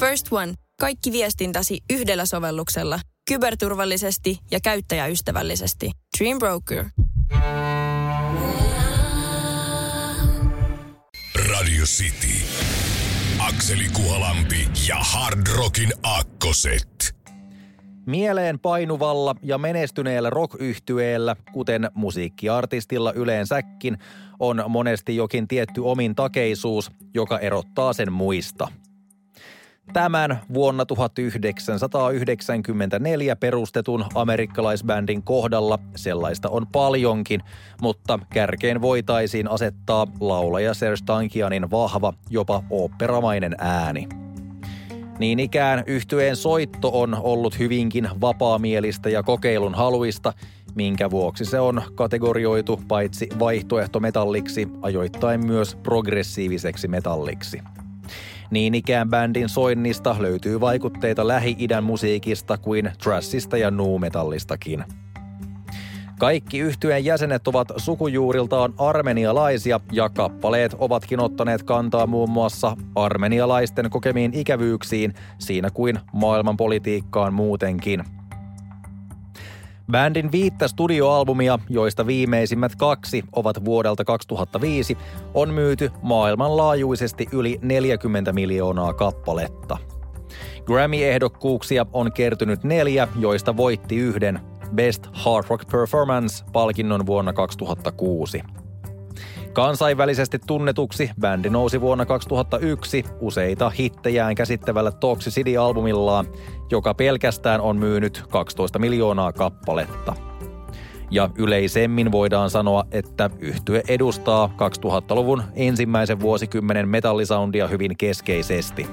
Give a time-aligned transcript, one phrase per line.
[0.00, 0.54] First One.
[0.80, 3.00] Kaikki viestintäsi yhdellä sovelluksella.
[3.28, 5.90] Kyberturvallisesti ja käyttäjäystävällisesti.
[6.18, 6.84] Dream Broker.
[11.50, 12.44] Radio City.
[13.38, 17.16] Akseli Kuhalampi ja Hard Rockin Akkoset.
[18.06, 20.54] Mieleen painuvalla ja menestyneellä rock
[21.52, 23.98] kuten musiikkiartistilla yleensäkin,
[24.38, 28.68] on monesti jokin tietty omin takeisuus, joka erottaa sen muista–
[29.92, 37.40] Tämän vuonna 1994 perustetun amerikkalaisbändin kohdalla sellaista on paljonkin,
[37.80, 44.08] mutta kärkeen voitaisiin asettaa laulaja Serge Tankianin vahva, jopa oopperamainen ääni.
[45.18, 50.32] Niin ikään yhtyeen soitto on ollut hyvinkin vapaamielistä ja kokeilun haluista,
[50.74, 57.60] minkä vuoksi se on kategorioitu paitsi vaihtoehtometalliksi, ajoittain myös progressiiviseksi metalliksi–
[58.50, 64.84] niin ikään bändin soinnista löytyy vaikutteita Lähi-idän musiikista kuin trashista ja nu-metallistakin.
[66.18, 74.34] Kaikki yhtyeen jäsenet ovat sukujuuriltaan armenialaisia ja kappaleet ovatkin ottaneet kantaa muun muassa armenialaisten kokemiin
[74.34, 78.04] ikävyyksiin siinä kuin maailmanpolitiikkaan muutenkin–
[79.92, 84.98] Bändin viittä studioalbumia, joista viimeisimmät kaksi ovat vuodelta 2005,
[85.34, 89.78] on myyty maailmanlaajuisesti yli 40 miljoonaa kappaletta.
[90.64, 94.40] Grammy-ehdokkuuksia on kertynyt neljä, joista voitti yhden
[94.74, 98.42] Best Hard Rock Performance-palkinnon vuonna 2006.
[99.58, 106.26] Kansainvälisesti tunnetuksi bändi nousi vuonna 2001 useita hittejään käsittävällä Toxicity-albumillaan,
[106.70, 110.14] joka pelkästään on myynyt 12 miljoonaa kappaletta.
[111.10, 114.50] Ja yleisemmin voidaan sanoa, että yhtye edustaa
[114.86, 118.86] 2000-luvun ensimmäisen vuosikymmenen metallisoundia hyvin keskeisesti.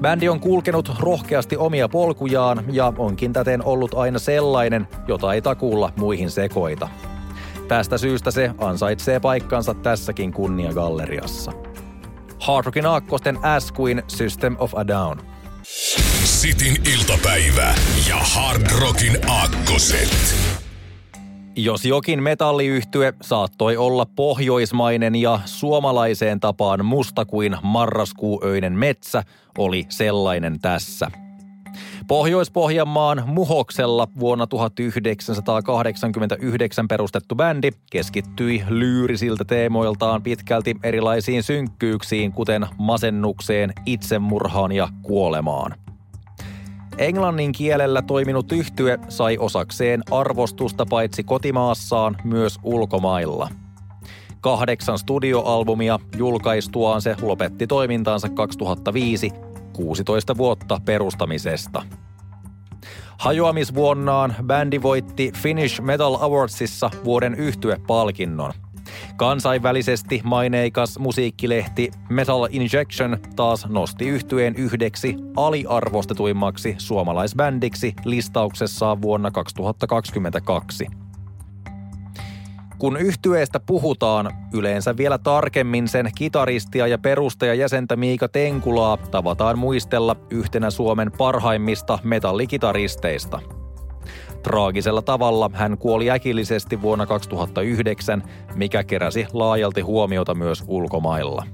[0.00, 5.92] Bändi on kulkenut rohkeasti omia polkujaan ja onkin täten ollut aina sellainen, jota ei takuulla
[5.96, 6.88] muihin sekoita.
[7.68, 11.52] Tästä syystä se ansaitsee paikkansa tässäkin kunniagalleriassa.
[12.40, 15.18] Hard Rockin aakkosten S kuin System of a Down.
[16.24, 17.74] Sitin iltapäivä
[18.08, 20.34] ja Hard Rockin aakkoset.
[21.56, 29.22] Jos jokin metalliyhtye saattoi olla pohjoismainen ja suomalaiseen tapaan musta kuin marraskuuöinen metsä,
[29.58, 31.10] oli sellainen tässä–
[32.08, 44.72] Pohjois-Pohjanmaan Muhoksella vuonna 1989 perustettu bändi keskittyi lyyrisiltä teemoiltaan pitkälti erilaisiin synkkyyksiin, kuten masennukseen, itsemurhaan
[44.72, 45.74] ja kuolemaan.
[46.98, 53.48] Englannin kielellä toiminut yhtye sai osakseen arvostusta paitsi kotimaassaan myös ulkomailla.
[54.40, 59.32] Kahdeksan studioalbumia julkaistuaan se lopetti toimintaansa 2005
[59.78, 61.82] 16 vuotta perustamisesta.
[63.18, 68.52] Hajoamisvuonnaan bändi voitti Finnish Metal Awardsissa vuoden yhtyepalkinnon.
[69.16, 81.07] Kansainvälisesti maineikas musiikkilehti Metal Injection taas nosti yhtyeen yhdeksi aliarvostetuimmaksi suomalaisbändiksi listauksessaan vuonna 2022.
[82.78, 90.70] Kun yhtyeestä puhutaan, yleensä vielä tarkemmin sen kitaristia ja perustajajäsentä Miika Tenkulaa tavataan muistella yhtenä
[90.70, 93.40] Suomen parhaimmista metallikitaristeista.
[94.42, 98.22] Traagisella tavalla hän kuoli äkillisesti vuonna 2009,
[98.54, 101.44] mikä keräsi laajalti huomiota myös ulkomailla.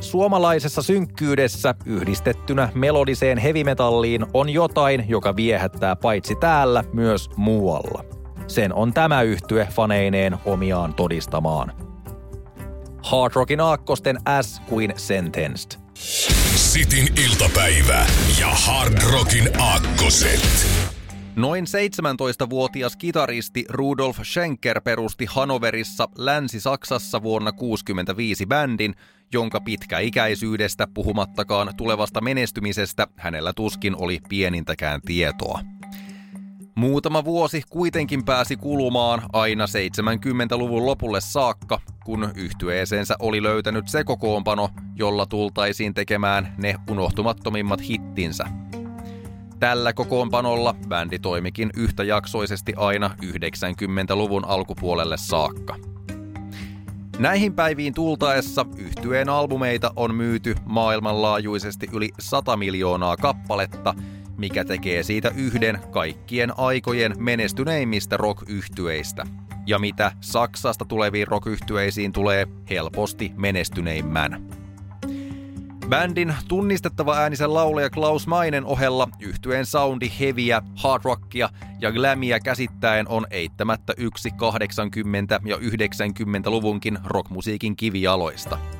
[0.00, 8.04] Suomalaisessa synkkyydessä yhdistettynä melodiseen hevimetalliin on jotain, joka viehättää paitsi täällä myös muualla–
[8.50, 11.72] sen on tämä yhtye faneineen omiaan todistamaan.
[13.02, 15.80] Hard Rockin aakkosten S kuin Sentenced.
[16.54, 18.06] Sitin iltapäivä
[18.40, 20.66] ja Hard Rockin aakkoset.
[21.36, 28.94] Noin 17-vuotias kitaristi Rudolf Schenker perusti Hanoverissa Länsi-Saksassa vuonna 1965 bändin,
[29.32, 35.60] jonka pitkäikäisyydestä puhumattakaan tulevasta menestymisestä hänellä tuskin oli pienintäkään tietoa.
[36.74, 44.68] Muutama vuosi kuitenkin pääsi kulumaan aina 70-luvun lopulle saakka, kun yhtyeeseensä oli löytänyt se kokoonpano,
[44.94, 48.44] jolla tultaisiin tekemään ne unohtumattomimmat hittinsä.
[49.60, 55.76] Tällä kokoonpanolla bändi toimikin yhtäjaksoisesti aina 90-luvun alkupuolelle saakka.
[57.18, 63.94] Näihin päiviin tultaessa yhtyeen albumeita on myyty maailmanlaajuisesti yli 100 miljoonaa kappaletta–
[64.40, 69.26] mikä tekee siitä yhden kaikkien aikojen menestyneimmistä rock-yhtyeistä.
[69.66, 71.46] Ja mitä Saksasta tuleviin rock
[72.12, 74.48] tulee helposti menestyneimmän.
[75.88, 81.48] Bändin tunnistettava äänisen laulaja Klaus Mainen ohella yhtyeen soundi heviä, hard rockia
[81.80, 84.34] ja glamia käsittäen on eittämättä yksi 80-
[85.48, 88.79] ja 90-luvunkin rockmusiikin kivijaloista.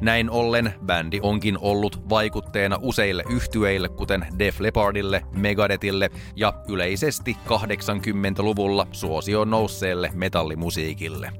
[0.00, 8.86] Näin ollen bändi onkin ollut vaikutteena useille yhtyeille, kuten Def Leppardille, Megadethille ja yleisesti 80-luvulla
[8.92, 11.32] suosioon nousseelle metallimusiikille.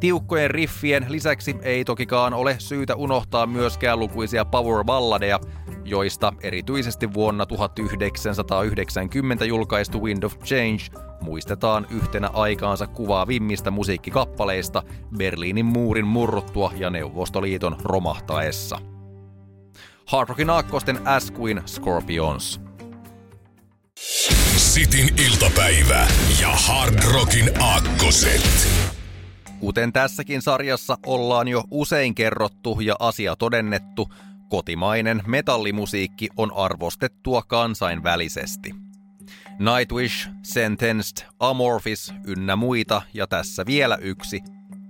[0.00, 5.40] Tiukkojen riffien lisäksi ei tokikaan ole syytä unohtaa myöskään lukuisia power-balladeja,
[5.90, 14.82] joista erityisesti vuonna 1990 julkaistu Wind of Change muistetaan yhtenä aikaansa kuvaavimmista musiikkikappaleista
[15.16, 18.78] Berliinin muurin murruttua ja Neuvostoliiton romahtaessa.
[20.06, 22.60] Hard Rockin aakkosten As Queen Scorpions.
[24.56, 26.08] Sitin iltapäivä
[26.40, 28.68] ja Hard Rockin aakkoset.
[29.60, 34.08] Kuten tässäkin sarjassa ollaan jo usein kerrottu ja asia todennettu,
[34.48, 38.74] kotimainen metallimusiikki on arvostettua kansainvälisesti.
[39.58, 44.40] Nightwish, Sentenced, Amorphis ynnä muita ja tässä vielä yksi,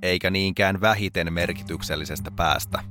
[0.02, 2.82] eikä niinkään vähiten merkityksellisestä päästä.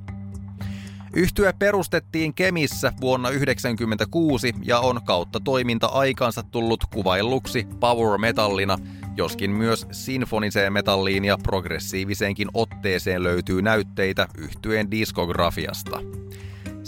[1.14, 8.78] Yhtye perustettiin Kemissä vuonna 1996 ja on kautta toiminta aikansa tullut kuvailluksi power metallina,
[9.16, 16.00] joskin myös sinfoniseen metalliin ja progressiiviseenkin otteeseen löytyy näytteitä yhtyeen diskografiasta.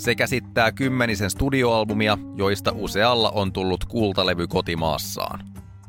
[0.00, 5.41] Se käsittää kymmenisen studioalbumia, joista usealla on tullut kultalevy kotimaassaan.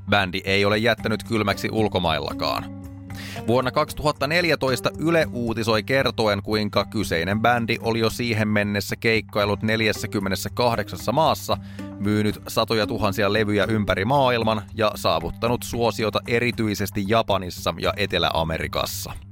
[0.10, 2.82] Bändi ei ole jättänyt kylmäksi ulkomaillakaan.
[3.48, 11.58] Vuonna 2014 Yle uutisoi kertoen, kuinka kyseinen bändi oli jo siihen mennessä keikkailut 48 maassa,
[12.00, 19.31] myynyt satoja tuhansia levyjä ympäri maailman ja saavuttanut suosiota erityisesti Japanissa ja Etelä-Amerikassa.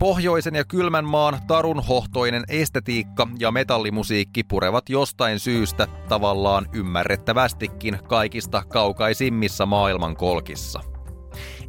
[0.00, 9.66] Pohjoisen ja kylmän maan tarunhohtoinen estetiikka ja metallimusiikki purevat jostain syystä tavallaan ymmärrettävästikin kaikista kaukaisimmissa
[9.66, 10.80] maailman kolkissa.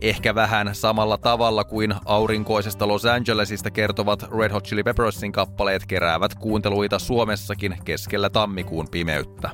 [0.01, 6.35] Ehkä vähän samalla tavalla kuin aurinkoisesta Los Angelesista kertovat Red Hot Chili Peppersin kappaleet keräävät
[6.35, 9.49] kuunteluita Suomessakin keskellä tammikuun pimeyttä.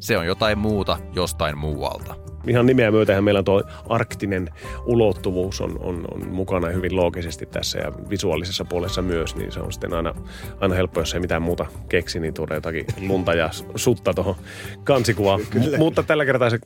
[0.00, 4.48] Se on jotain muuta jostain muualta ihan nimeä myötähän meillä tuo arktinen
[4.84, 9.72] ulottuvuus on, on, on mukana hyvin loogisesti tässä ja visuaalisessa puolessa myös, niin se on
[9.72, 10.14] sitten aina,
[10.60, 14.36] aina helppo, jos ei mitään muuta keksi, niin tuoda jotakin lunta ja sutta tuohon
[14.84, 15.40] kansikuvaan.
[15.54, 16.58] M- mutta tällä kertaa se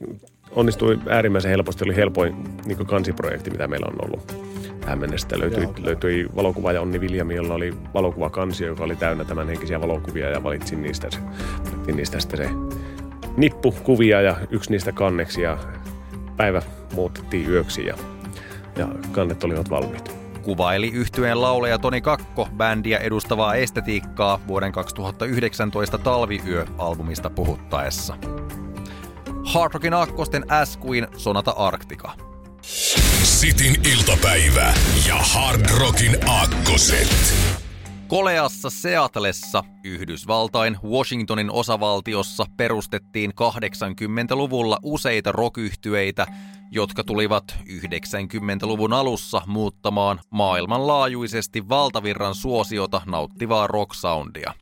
[0.50, 2.36] onnistui äärimmäisen helposti, oli helpoin
[2.66, 4.36] niin kansiprojekti, mitä meillä on ollut
[4.80, 5.28] tähän mennessä.
[5.38, 10.42] Löytyi, löytyi valokuvaaja Onni Viljami, jolla oli valokuvakansi, joka oli täynnä tämän henkisiä valokuvia ja
[10.42, 11.18] valitsin niistä, se,
[11.92, 12.50] niistä sitten se
[13.38, 15.58] nippukuvia ja yksi niistä kanneksi ja
[16.36, 16.62] päivä
[16.94, 17.94] muutettiin yöksi ja,
[18.76, 20.18] ja kannet olivat valmiit.
[20.42, 28.16] Kuvaili yhtyeen lauleja Toni Kakko bändiä edustavaa estetiikkaa vuoden 2019 Talviyö-albumista puhuttaessa.
[29.44, 32.12] Hard Rockin akkosten As Queen Sonata Arctica.
[33.22, 34.74] Sitin iltapäivä
[35.08, 37.34] ja Hard Rockin aakkoset.
[38.08, 46.26] Koleassa Seatlessa, Yhdysvaltain Washingtonin osavaltiossa perustettiin 80-luvulla useita rokyhtyeitä,
[46.70, 54.52] jotka tulivat 90-luvun alussa muuttamaan maailmanlaajuisesti valtavirran suosiota nauttivaa rocksoundia.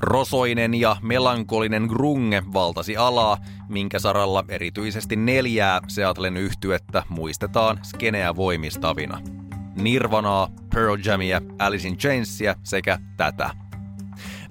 [0.00, 9.20] Rosoinen ja melankolinen grunge valtasi alaa, minkä saralla erityisesti neljää Seatlen yhtyettä muistetaan skeneä voimistavina–
[9.82, 13.50] Nirvanaa, Pearl Jamia, Alice in Chainsia sekä tätä.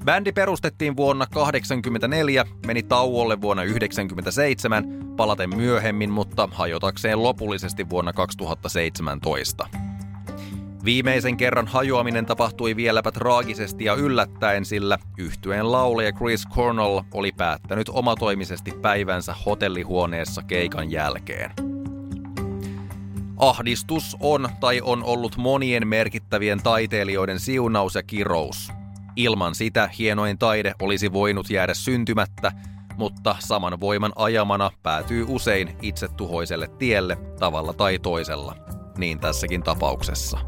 [0.06, 9.68] Bändi perustettiin vuonna 1984, meni tauolle vuonna 1997, palaten myöhemmin, mutta hajotakseen lopullisesti vuonna 2017.
[10.86, 17.90] Viimeisen kerran hajoaminen tapahtui vieläpä traagisesti ja yllättäen, sillä yhtyeen laulaja Chris Cornell oli päättänyt
[17.90, 21.67] omatoimisesti päivänsä hotellihuoneessa keikan jälkeen.
[23.38, 28.72] Ahdistus on tai on ollut monien merkittävien taiteilijoiden siunaus ja kirous.
[29.16, 32.52] Ilman sitä hienoin taide olisi voinut jäädä syntymättä,
[32.98, 38.56] mutta saman voiman ajamana päätyy usein itsetuhoiselle tielle tavalla tai toisella.
[38.98, 40.40] Niin tässäkin tapauksessa.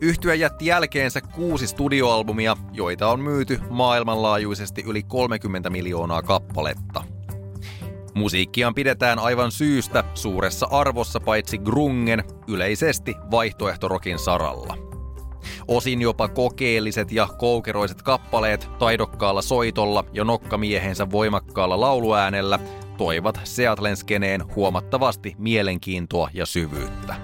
[0.00, 7.03] Yhtyä jätti jälkeensä kuusi studioalbumia, joita on myyty maailmanlaajuisesti yli 30 miljoonaa kappaletta–
[8.14, 14.76] Musiikkiaan pidetään aivan syystä suuressa arvossa paitsi grungen yleisesti vaihtoehtorokin saralla.
[15.68, 22.58] Osin jopa kokeelliset ja koukeroiset kappaleet taidokkaalla soitolla ja nokkamiehensä voimakkaalla lauluäänellä
[22.96, 27.14] toivat Seatlen skeneen huomattavasti mielenkiintoa ja syvyyttä.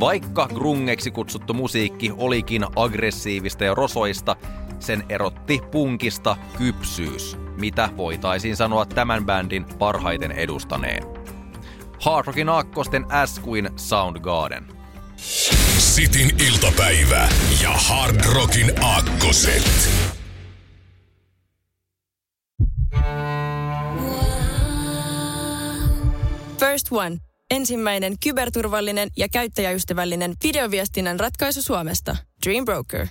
[0.00, 4.36] Vaikka grungeksi kutsuttu musiikki olikin aggressiivista ja rosoista,
[4.78, 11.02] sen erotti punkista kypsyys, mitä voitaisiin sanoa tämän bändin parhaiten edustaneen.
[12.00, 14.64] Hard Rockin aakkosten S kuin Soundgarden.
[15.78, 17.28] Sitin iltapäivä
[17.62, 19.90] ja Hard Rockin aakkoset.
[26.58, 27.16] First One.
[27.50, 32.16] Ensimmäinen kyberturvallinen ja käyttäjäystävällinen videoviestinnän ratkaisu Suomesta.
[32.46, 33.06] Dream Broker.